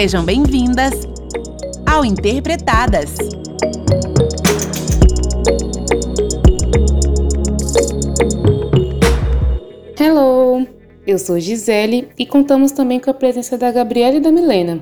[0.00, 0.94] Sejam bem-vindas
[1.84, 3.16] ao Interpretadas.
[10.00, 10.66] Hello,
[11.06, 14.80] eu sou Gisele e contamos também com a presença da Gabriela e da Milena.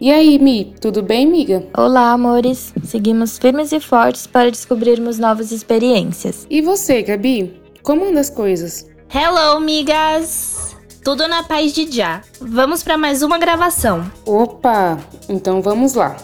[0.00, 1.62] E aí, Mi, tudo bem, amiga?
[1.76, 2.72] Olá, amores.
[2.84, 6.46] Seguimos firmes e fortes para descobrirmos novas experiências.
[6.48, 7.60] E você, Gabi?
[7.82, 8.88] Como anda as coisas?
[9.14, 10.73] Hello, migas!
[11.04, 12.22] Tudo na paz de já.
[12.40, 14.10] Vamos para mais uma gravação.
[14.24, 16.16] Opa, então vamos lá.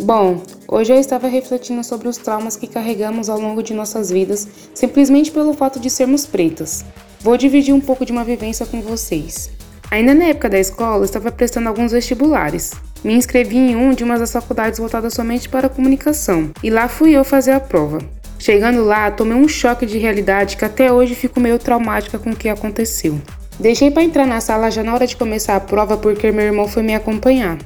[0.00, 4.46] Bom, hoje eu estava refletindo sobre os traumas que carregamos ao longo de nossas vidas,
[4.72, 6.84] simplesmente pelo fato de sermos pretas.
[7.20, 9.50] Vou dividir um pouco de uma vivência com vocês.
[9.90, 12.74] Ainda na época da escola, estava prestando alguns vestibulares.
[13.02, 16.86] Me inscrevi em um de uma das faculdades voltadas somente para a comunicação, e lá
[16.86, 17.98] fui eu fazer a prova.
[18.38, 22.36] Chegando lá, tomei um choque de realidade que até hoje fico meio traumática com o
[22.36, 23.20] que aconteceu.
[23.58, 26.68] Deixei para entrar na sala já na hora de começar a prova porque meu irmão
[26.68, 27.58] foi me acompanhar.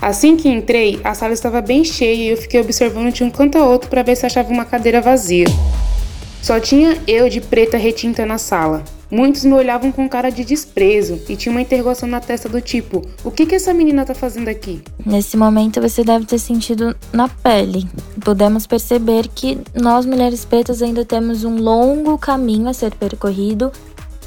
[0.00, 3.56] Assim que entrei, a sala estava bem cheia e eu fiquei observando de um canto
[3.56, 5.46] a outro para ver se achava uma cadeira vazia.
[6.42, 8.84] Só tinha eu de preta retinta na sala.
[9.10, 13.02] Muitos me olhavam com cara de desprezo e tinha uma interrogação na testa do tipo:
[13.24, 14.82] o que, que essa menina tá fazendo aqui?
[15.04, 17.88] Nesse momento você deve ter sentido na pele.
[18.22, 23.72] Podemos perceber que nós mulheres pretas ainda temos um longo caminho a ser percorrido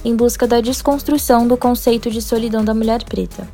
[0.03, 3.47] em busca da desconstrução do conceito de solidão da mulher preta.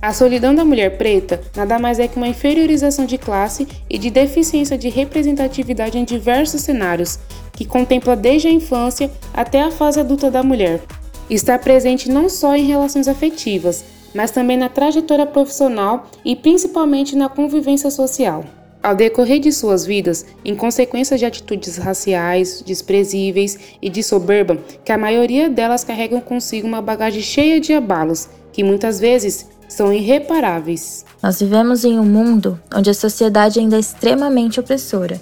[0.00, 4.10] A solidão da mulher preta nada mais é que uma inferiorização de classe e de
[4.10, 7.18] deficiência de representatividade em diversos cenários,
[7.52, 10.82] que contempla desde a infância até a fase adulta da mulher.
[11.30, 13.82] Está presente não só em relações afetivas,
[14.14, 18.44] mas também na trajetória profissional e principalmente na convivência social.
[18.84, 24.92] Ao decorrer de suas vidas, em consequência de atitudes raciais, desprezíveis e de soberba, que
[24.92, 31.02] a maioria delas carregam consigo uma bagagem cheia de abalos, que muitas vezes são irreparáveis.
[31.22, 35.18] Nós vivemos em um mundo onde a sociedade ainda é extremamente opressora,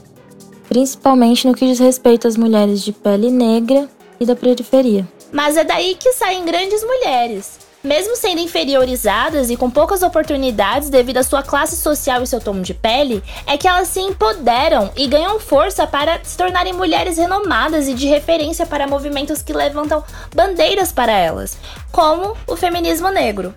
[0.69, 5.06] principalmente no que diz respeito às mulheres de pele negra e da periferia.
[5.31, 7.62] Mas é daí que saem grandes mulheres.
[7.82, 12.60] Mesmo sendo inferiorizadas e com poucas oportunidades devido à sua classe social e seu tom
[12.60, 17.88] de pele, é que elas se empoderam e ganham força para se tornarem mulheres renomadas
[17.88, 21.59] e de referência para movimentos que levantam bandeiras para elas,
[21.91, 23.53] como o feminismo negro.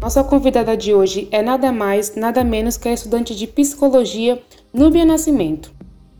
[0.00, 4.42] Nossa convidada de hoje é nada mais, nada menos que a estudante de psicologia
[4.72, 5.70] Núbia Nascimento.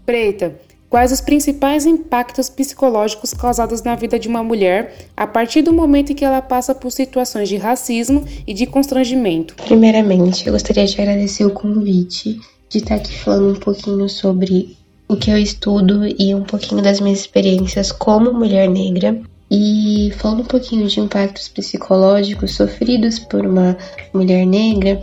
[0.04, 0.54] Preta,
[0.92, 6.12] quais os principais impactos psicológicos causados na vida de uma mulher a partir do momento
[6.12, 9.54] em que ela passa por situações de racismo e de constrangimento?
[9.54, 12.38] Primeiramente, eu gostaria de agradecer o convite
[12.68, 14.76] de estar aqui falando um pouquinho sobre
[15.08, 19.18] o que eu estudo e um pouquinho das minhas experiências como mulher negra.
[19.50, 23.78] E falando um pouquinho de impactos psicológicos sofridos por uma
[24.12, 25.02] mulher negra,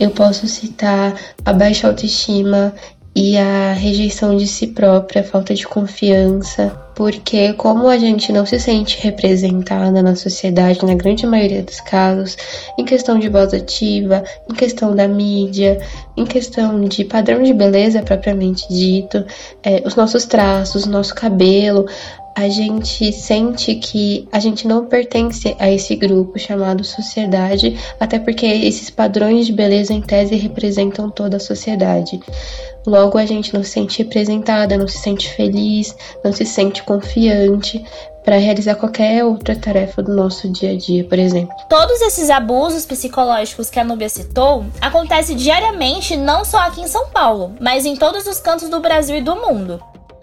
[0.00, 2.74] eu posso citar a baixa autoestima
[3.14, 8.46] e a rejeição de si própria, a falta de confiança, porque como a gente não
[8.46, 12.36] se sente representada na sociedade, na grande maioria dos casos,
[12.78, 15.78] em questão de voz ativa, em questão da mídia,
[16.16, 19.24] em questão de padrão de beleza propriamente dito,
[19.62, 21.86] é, os nossos traços, nosso cabelo,
[22.34, 28.46] a gente sente que a gente não pertence a esse grupo chamado sociedade, até porque
[28.46, 32.18] esses padrões de beleza em tese representam toda a sociedade.
[32.86, 37.84] Logo, a gente não se sente representada, não se sente feliz, não se sente confiante
[38.24, 41.54] para realizar qualquer outra tarefa do nosso dia a dia, por exemplo.
[41.68, 47.08] Todos esses abusos psicológicos que a Núbia citou acontecem diariamente não só aqui em São
[47.08, 49.80] Paulo, mas em todos os cantos do Brasil e do mundo.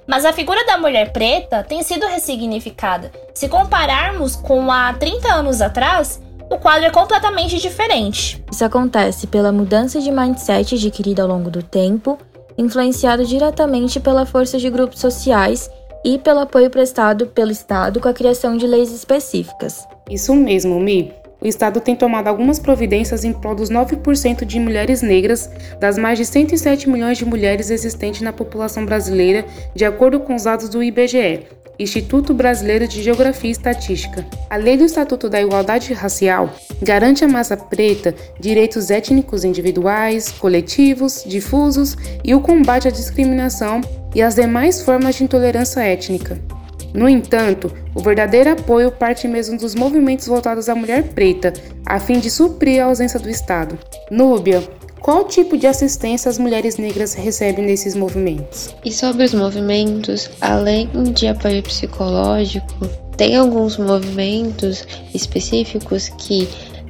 [0.08, 3.12] Mas a figura da mulher preta tem sido ressignificada.
[3.34, 8.44] Se compararmos com há 30 anos atrás, o quadro é completamente diferente.
[8.52, 12.18] Isso acontece pela mudança de mindset adquirida ao longo do tempo,
[12.60, 15.70] influenciado diretamente pela força de grupos sociais
[16.04, 19.88] e pelo apoio prestado pelo Estado com a criação de leis específicas.
[20.10, 25.02] Isso mesmo, Mi o Estado tem tomado algumas providências em prol dos 9% de mulheres
[25.02, 30.36] negras das mais de 107 milhões de mulheres existentes na população brasileira, de acordo com
[30.36, 31.48] os dados do IBGE,
[31.80, 34.28] Instituto Brasileiro de Geografia e Estatística.
[34.50, 41.24] A Lei do Estatuto da Igualdade Racial garante à massa preta direitos étnicos individuais, coletivos,
[41.26, 43.80] difusos e o combate à discriminação
[44.14, 46.38] e às demais formas de intolerância étnica.
[46.94, 51.54] No entanto, o verdadeiro apoio parte mesmo dos movimentos voltados à mulher preta,
[51.86, 53.78] a fim de suprir a ausência do Estado.
[54.12, 54.62] Núbia,
[55.02, 58.76] qual tipo de assistência as mulheres negras recebem nesses movimentos?
[58.84, 62.88] E sobre os movimentos, além de apoio psicológico,
[63.18, 66.48] tem alguns movimentos específicos que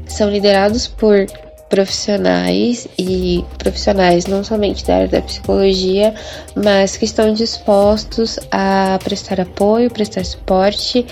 [0.08, 1.26] são liderados por
[1.70, 6.14] profissionais e profissionais não somente da área da psicologia,
[6.56, 11.06] mas que estão dispostos a prestar apoio, prestar suporte,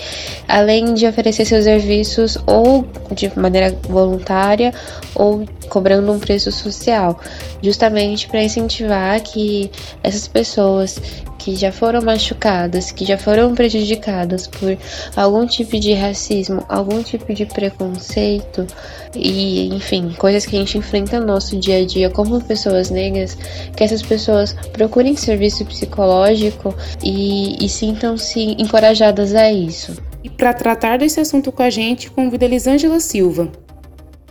[0.48, 4.74] além de oferecer seus serviços ou de maneira voluntária
[5.14, 7.20] ou cobrando um preço social,
[7.62, 9.70] justamente para incentivar que
[10.02, 11.00] essas pessoas
[11.38, 14.76] que já foram machucadas, que já foram prejudicadas por
[15.16, 18.66] algum tipo de racismo, algum tipo de preconceito
[19.14, 23.36] e, enfim, coisas que a gente enfrenta no nosso dia a dia como pessoas negras,
[23.76, 29.96] que essas pessoas procurem serviço psicológico e, e sintam-se encorajadas a isso.
[30.22, 33.50] E para tratar desse assunto com a gente, convido a Elisângela Silva.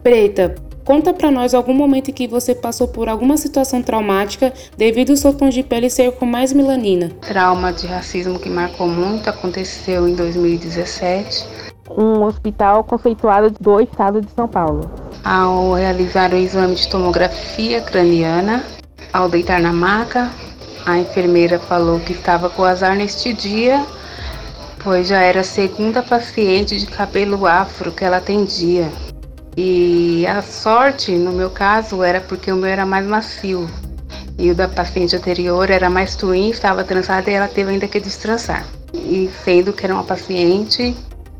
[0.03, 0.53] Preta,
[0.87, 5.17] Conta para nós algum momento em que você passou por alguma situação traumática devido ao
[5.17, 7.11] seu tom de pele ser com mais melanina.
[7.19, 11.45] Trauma de racismo que marcou muito aconteceu em 2017.
[11.91, 14.89] Um hospital conceituado do estado de São Paulo.
[15.25, 18.63] Ao realizar o exame de tomografia craniana,
[19.11, 20.31] ao deitar na maca,
[20.85, 23.85] a enfermeira falou que estava com azar neste dia,
[24.81, 28.89] pois já era a segunda paciente de cabelo afro que ela atendia.
[29.59, 33.67] E a sorte, no meu caso, era porque o meu era mais macio.
[34.37, 37.99] E o da paciente anterior era mais twin, estava trançada e ela teve ainda que
[37.99, 38.67] destrançar.
[38.93, 40.95] E sendo que era uma paciente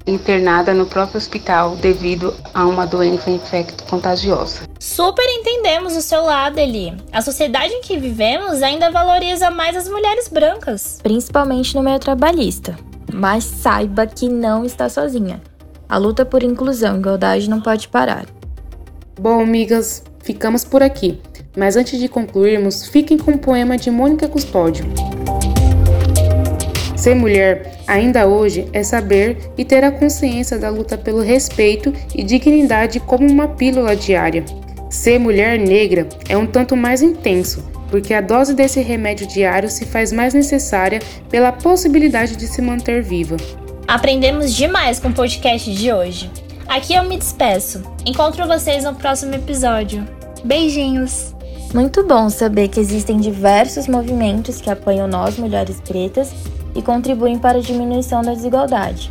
[0.08, 4.62] internada no próprio hospital devido a uma doença infecto-contagiosa.
[4.80, 6.98] Super entendemos o seu lado, Eli.
[7.12, 11.00] A sociedade em que vivemos ainda valoriza mais as mulheres brancas.
[11.04, 12.76] Principalmente no meio trabalhista.
[13.14, 15.40] Mas saiba que não está sozinha.
[15.90, 18.26] A luta por inclusão e igualdade não pode parar.
[19.20, 21.20] Bom, amigas, ficamos por aqui.
[21.56, 24.86] Mas antes de concluirmos, fiquem com o poema de Mônica Custódio.
[26.96, 32.22] Ser mulher, ainda hoje, é saber e ter a consciência da luta pelo respeito e
[32.22, 34.44] dignidade como uma pílula diária.
[34.90, 39.86] Ser mulher negra é um tanto mais intenso, porque a dose desse remédio diário se
[39.86, 41.00] faz mais necessária
[41.30, 43.38] pela possibilidade de se manter viva.
[43.88, 46.30] Aprendemos demais com o podcast de hoje.
[46.68, 47.82] Aqui eu me despeço.
[48.06, 50.06] Encontro vocês no próximo episódio.
[50.44, 51.34] Beijinhos!
[51.74, 56.34] Muito bom saber que existem diversos movimentos que apoiam nós, mulheres pretas,
[56.76, 59.10] e contribuem para a diminuição da desigualdade.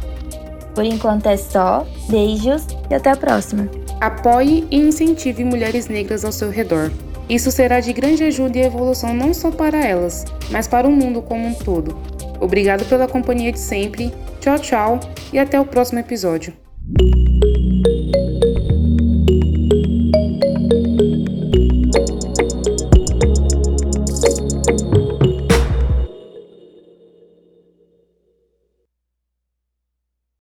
[0.75, 3.71] Por enquanto é só, beijos e até a próxima.
[3.99, 6.93] Apoie e incentive mulheres negras ao seu redor.
[7.31, 11.23] Isso será de grande ajuda e evolução não só para elas, mas para o mundo
[11.23, 11.97] como um todo.
[12.39, 14.13] Obrigado pela companhia de sempre
[14.47, 15.01] Tchau, tchau
[15.33, 16.53] e até o próximo episódio.